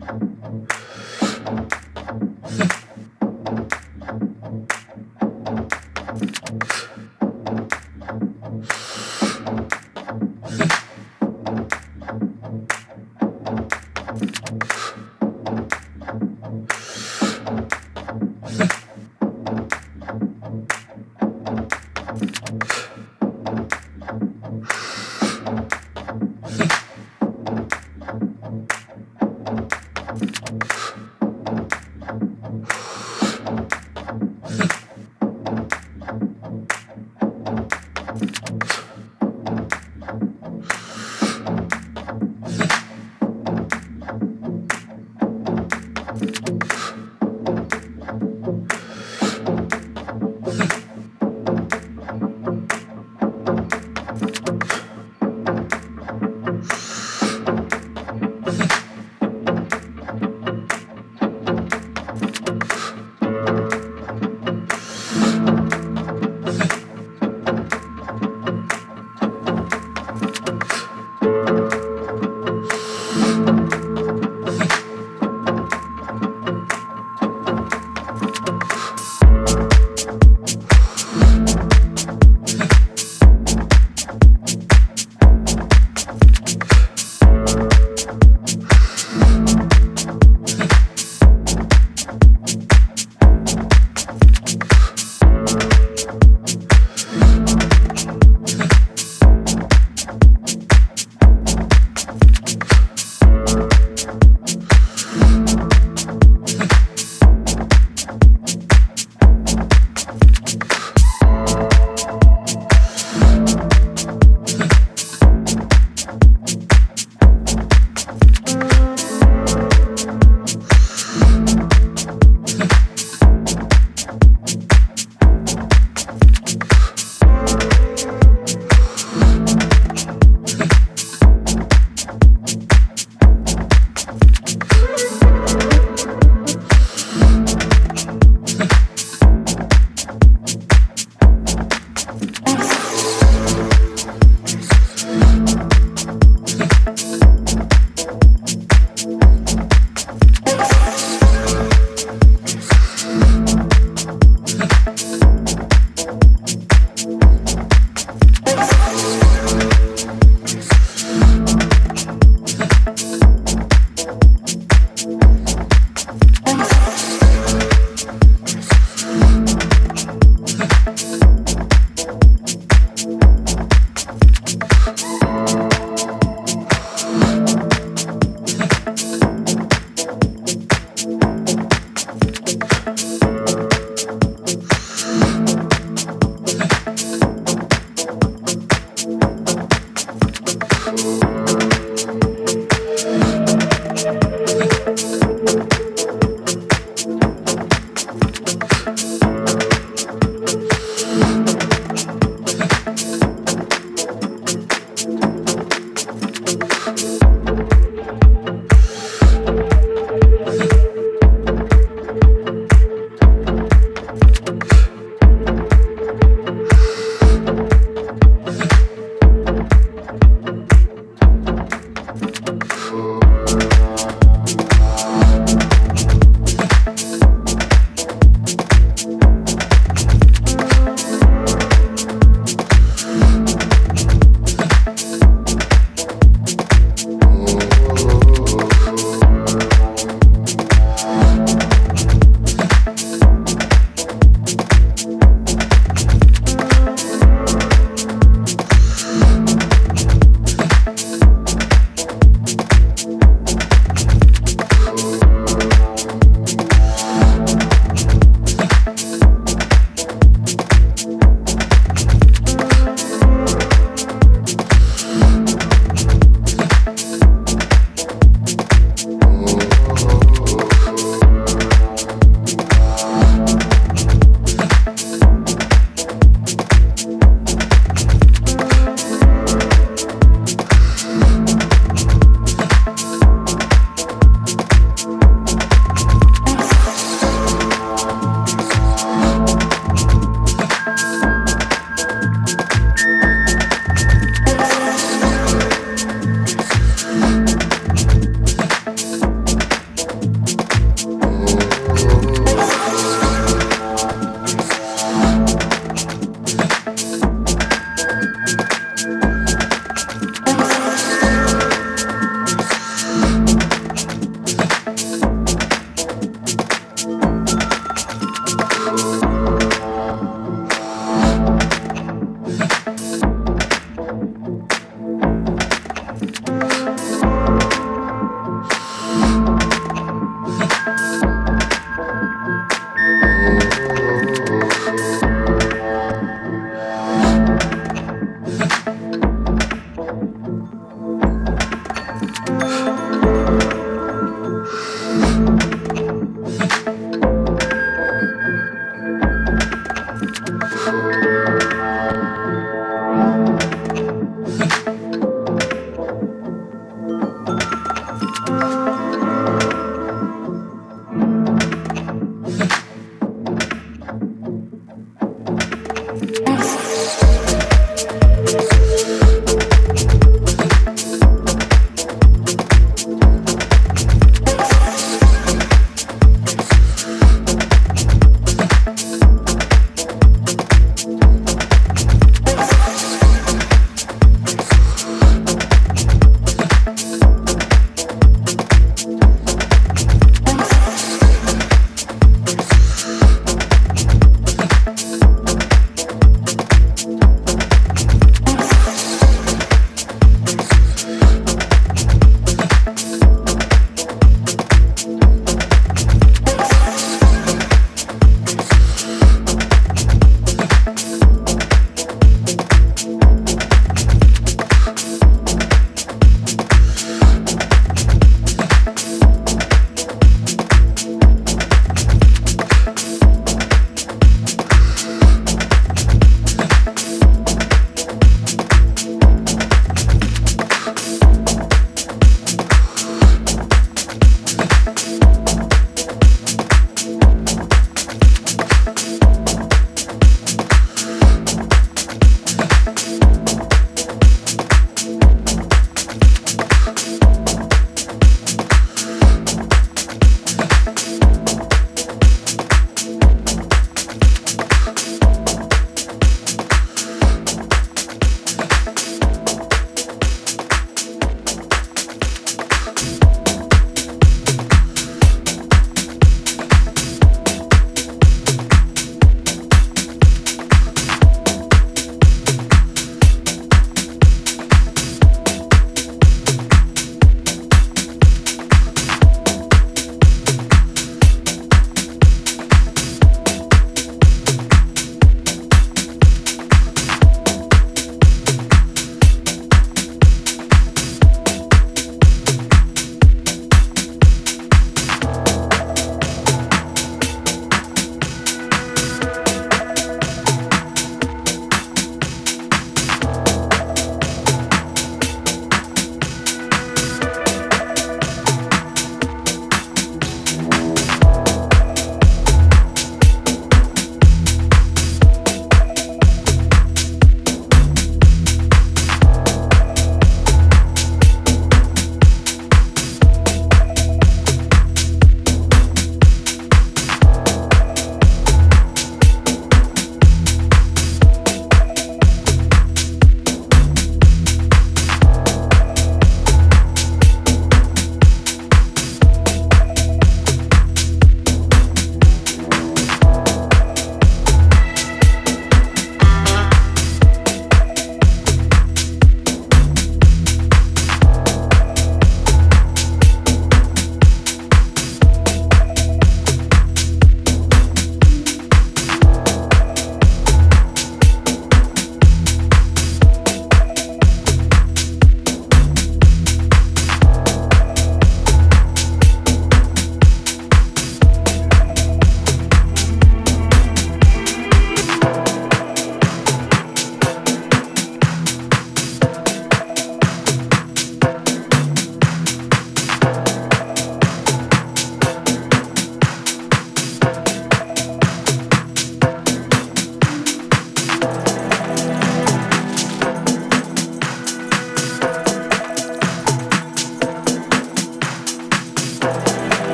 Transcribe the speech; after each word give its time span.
Thank 0.00 0.32
you. 2.84 2.89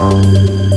phone. 0.00 0.69